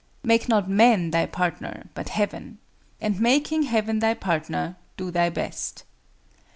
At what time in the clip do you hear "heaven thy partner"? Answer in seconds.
3.61-4.75